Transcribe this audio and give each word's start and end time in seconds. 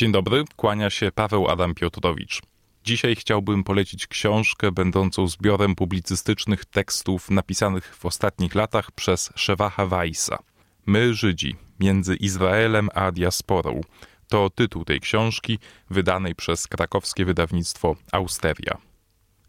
Dzień 0.00 0.12
dobry, 0.12 0.44
kłania 0.56 0.90
się 0.90 1.12
Paweł 1.12 1.48
Adam 1.48 1.74
Piotrowicz. 1.74 2.42
Dzisiaj 2.84 3.16
chciałbym 3.16 3.64
polecić 3.64 4.06
książkę 4.06 4.72
będącą 4.72 5.28
zbiorem 5.28 5.74
publicystycznych 5.74 6.64
tekstów 6.64 7.30
napisanych 7.30 7.96
w 7.96 8.06
ostatnich 8.06 8.54
latach 8.54 8.92
przez 8.92 9.32
Szewacha 9.34 9.86
Weissa. 9.86 10.38
My, 10.86 11.14
Żydzi, 11.14 11.56
między 11.80 12.16
Izraelem 12.16 12.88
a 12.94 13.12
diasporą. 13.12 13.80
To 14.28 14.50
tytuł 14.50 14.84
tej 14.84 15.00
książki, 15.00 15.58
wydanej 15.90 16.34
przez 16.34 16.66
krakowskie 16.66 17.24
wydawnictwo 17.24 17.96
Austeria. 18.12 18.89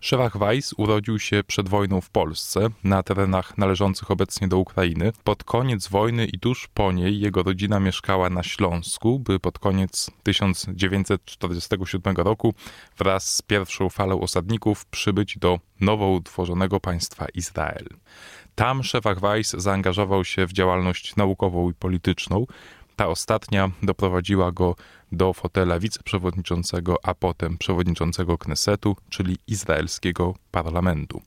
Szewach 0.00 0.38
Weiss 0.38 0.74
urodził 0.76 1.18
się 1.18 1.44
przed 1.46 1.68
wojną 1.68 2.00
w 2.00 2.10
Polsce, 2.10 2.68
na 2.84 3.02
terenach 3.02 3.58
należących 3.58 4.10
obecnie 4.10 4.48
do 4.48 4.58
Ukrainy. 4.58 5.12
Pod 5.24 5.44
koniec 5.44 5.88
wojny 5.88 6.26
i 6.26 6.38
tuż 6.38 6.68
po 6.74 6.92
niej 6.92 7.20
jego 7.20 7.42
rodzina 7.42 7.80
mieszkała 7.80 8.30
na 8.30 8.42
Śląsku, 8.42 9.18
by 9.18 9.40
pod 9.40 9.58
koniec 9.58 10.10
1947 10.22 12.16
roku 12.16 12.54
wraz 12.98 13.34
z 13.34 13.42
pierwszą 13.42 13.88
falą 13.88 14.20
osadników 14.20 14.86
przybyć 14.86 15.38
do 15.38 15.58
nowo 15.80 16.10
utworzonego 16.10 16.80
państwa 16.80 17.26
Izrael. 17.34 17.86
Tam 18.54 18.82
Szewach 18.82 19.20
Weiss 19.20 19.50
zaangażował 19.50 20.24
się 20.24 20.46
w 20.46 20.52
działalność 20.52 21.16
naukową 21.16 21.70
i 21.70 21.74
polityczną, 21.74 22.46
ta 22.96 23.08
ostatnia 23.08 23.70
doprowadziła 23.82 24.52
go 24.52 24.76
do 25.12 25.32
fotela 25.32 25.78
wiceprzewodniczącego, 25.80 26.96
a 27.02 27.14
potem 27.14 27.58
przewodniczącego 27.58 28.38
Knesetu, 28.38 28.96
czyli 29.08 29.36
izraelskiego 29.46 30.34
parlamentu. 30.50 31.22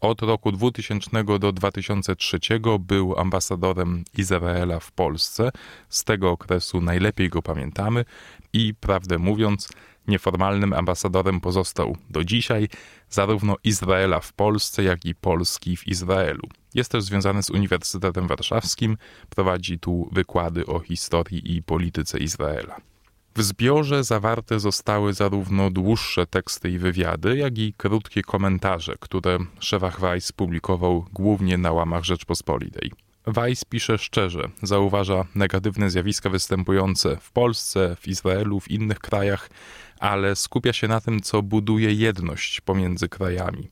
Od 0.00 0.22
roku 0.22 0.52
2000 0.52 1.24
do 1.38 1.52
2003 1.52 2.38
był 2.80 3.18
ambasadorem 3.18 4.04
Izraela 4.18 4.80
w 4.80 4.92
Polsce. 4.92 5.50
Z 5.88 6.04
tego 6.04 6.30
okresu 6.30 6.80
najlepiej 6.80 7.28
go 7.28 7.42
pamiętamy 7.42 8.04
i, 8.54 8.74
prawdę 8.74 9.18
mówiąc, 9.18 9.68
Nieformalnym 10.08 10.72
ambasadorem 10.72 11.40
pozostał 11.40 11.96
do 12.10 12.24
dzisiaj 12.24 12.68
zarówno 13.10 13.56
Izraela 13.64 14.20
w 14.20 14.32
Polsce, 14.32 14.82
jak 14.82 15.04
i 15.04 15.14
Polski 15.14 15.76
w 15.76 15.88
Izraelu. 15.88 16.48
Jest 16.74 16.90
też 16.90 17.04
związany 17.04 17.42
z 17.42 17.50
Uniwersytetem 17.50 18.26
Warszawskim, 18.26 18.96
prowadzi 19.30 19.78
tu 19.78 20.08
wykłady 20.12 20.66
o 20.66 20.80
historii 20.80 21.56
i 21.56 21.62
polityce 21.62 22.18
Izraela. 22.18 22.76
W 23.36 23.42
zbiorze 23.42 24.04
zawarte 24.04 24.60
zostały 24.60 25.14
zarówno 25.14 25.70
dłuższe 25.70 26.26
teksty 26.26 26.70
i 26.70 26.78
wywiady, 26.78 27.36
jak 27.36 27.58
i 27.58 27.74
krótkie 27.76 28.22
komentarze, 28.22 28.94
które 29.00 29.38
Szewach 29.60 30.00
Weiss 30.00 30.32
publikował 30.32 31.06
głównie 31.12 31.58
na 31.58 31.72
łamach 31.72 32.04
Rzeczpospolitej. 32.04 32.92
Weiss 33.26 33.64
pisze 33.64 33.98
szczerze, 33.98 34.48
zauważa 34.62 35.24
negatywne 35.34 35.90
zjawiska 35.90 36.30
występujące 36.30 37.16
w 37.20 37.30
Polsce, 37.30 37.96
w 38.00 38.08
Izraelu, 38.08 38.60
w 38.60 38.70
innych 38.70 38.98
krajach, 38.98 39.50
ale 39.98 40.36
skupia 40.36 40.72
się 40.72 40.88
na 40.88 41.00
tym, 41.00 41.20
co 41.20 41.42
buduje 41.42 41.92
jedność 41.92 42.60
pomiędzy 42.60 43.08
krajami. 43.08 43.70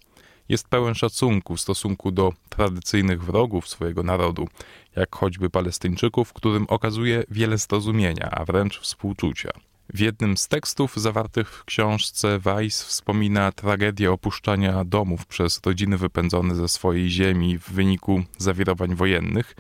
Jest 0.49 0.69
pełen 0.69 0.95
szacunku 0.95 1.57
w 1.57 1.61
stosunku 1.61 2.11
do 2.11 2.33
tradycyjnych 2.49 3.25
wrogów 3.25 3.69
swojego 3.69 4.03
narodu, 4.03 4.49
jak 4.97 5.17
choćby 5.17 5.51
Palestyńczyków, 5.51 6.33
którym 6.33 6.67
okazuje 6.69 7.25
wiele 7.31 7.59
zrozumienia, 7.59 8.31
a 8.31 8.45
wręcz 8.45 8.81
współczucia. 8.81 9.51
W 9.89 10.01
jednym 10.01 10.37
z 10.37 10.49
tekstów 10.49 10.97
zawartych 10.97 11.51
w 11.51 11.65
książce 11.65 12.39
Weiss 12.39 12.85
wspomina 12.85 13.53
tragedię 13.53 14.13
opuszczania 14.13 14.85
domów 14.85 15.27
przez 15.27 15.61
rodziny 15.67 15.99
wypędzone 15.99 16.55
ze 16.55 16.69
swojej 16.69 17.11
ziemi 17.11 17.59
w 17.59 17.71
wyniku 17.71 18.23
zawirowań 18.39 18.95
wojennych. 18.95 19.57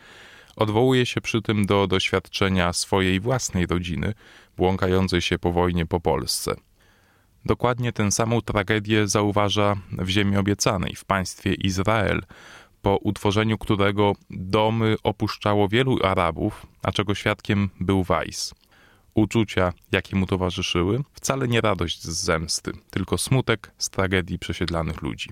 Odwołuje 0.56 1.06
się 1.06 1.20
przy 1.20 1.42
tym 1.42 1.66
do 1.66 1.86
doświadczenia 1.86 2.72
swojej 2.72 3.20
własnej 3.20 3.66
rodziny, 3.66 4.14
błąkającej 4.56 5.20
się 5.20 5.38
po 5.38 5.52
wojnie 5.52 5.86
po 5.86 6.00
Polsce. 6.00 6.54
Dokładnie 7.44 7.92
tę 7.92 8.12
samą 8.12 8.40
tragedię 8.40 9.08
zauważa 9.08 9.76
w 9.92 10.08
Ziemi 10.08 10.36
Obiecanej, 10.36 10.96
w 10.96 11.04
państwie 11.04 11.54
Izrael, 11.54 12.22
po 12.82 12.96
utworzeniu 12.96 13.58
którego 13.58 14.12
domy 14.30 14.96
opuszczało 15.02 15.68
wielu 15.68 15.98
Arabów, 16.04 16.66
a 16.82 16.92
czego 16.92 17.14
świadkiem 17.14 17.70
był 17.80 18.04
Weiss. 18.04 18.54
Uczucia, 19.14 19.72
jakie 19.92 20.16
mu 20.16 20.26
towarzyszyły, 20.26 21.00
wcale 21.12 21.48
nie 21.48 21.60
radość 21.60 22.02
z 22.02 22.24
zemsty, 22.24 22.72
tylko 22.90 23.18
smutek 23.18 23.72
z 23.78 23.90
tragedii 23.90 24.38
przesiedlanych 24.38 25.02
ludzi. 25.02 25.30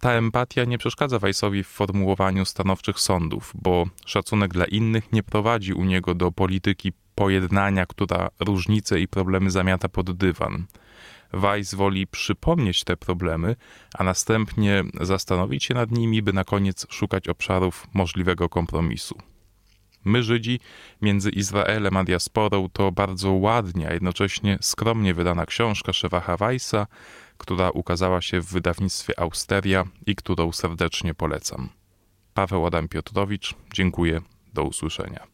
Ta 0.00 0.12
empatia 0.12 0.64
nie 0.64 0.78
przeszkadza 0.78 1.18
Weissowi 1.18 1.64
w 1.64 1.68
formułowaniu 1.68 2.44
stanowczych 2.44 3.00
sądów, 3.00 3.52
bo 3.54 3.86
szacunek 4.06 4.52
dla 4.52 4.64
innych 4.64 5.12
nie 5.12 5.22
prowadzi 5.22 5.72
u 5.72 5.84
niego 5.84 6.14
do 6.14 6.32
polityki 6.32 6.92
pojednania, 7.14 7.86
która 7.86 8.28
różnice 8.40 9.00
i 9.00 9.08
problemy 9.08 9.50
zamiata 9.50 9.88
pod 9.88 10.16
dywan. 10.16 10.66
Weiss 11.32 11.74
woli 11.74 12.06
przypomnieć 12.06 12.84
te 12.84 12.96
problemy, 12.96 13.56
a 13.98 14.04
następnie 14.04 14.84
zastanowić 15.00 15.64
się 15.64 15.74
nad 15.74 15.90
nimi, 15.90 16.22
by 16.22 16.32
na 16.32 16.44
koniec 16.44 16.86
szukać 16.90 17.28
obszarów 17.28 17.86
możliwego 17.94 18.48
kompromisu. 18.48 19.18
My, 20.04 20.22
Żydzi, 20.22 20.60
między 21.02 21.30
Izraelem 21.30 21.96
a 21.96 22.04
diasporą 22.04 22.68
to 22.72 22.92
bardzo 22.92 23.32
ładnie, 23.32 23.88
a 23.88 23.92
jednocześnie 23.92 24.58
skromnie 24.60 25.14
wydana 25.14 25.46
książka 25.46 25.92
Szewacha 25.92 26.36
Weissa, 26.36 26.86
która 27.38 27.70
ukazała 27.70 28.22
się 28.22 28.40
w 28.40 28.46
wydawnictwie 28.46 29.20
Austeria 29.20 29.84
i 30.06 30.16
którą 30.16 30.52
serdecznie 30.52 31.14
polecam. 31.14 31.68
Paweł 32.34 32.66
Adam 32.66 32.88
Piotrowicz, 32.88 33.54
dziękuję, 33.74 34.20
do 34.54 34.64
usłyszenia. 34.64 35.33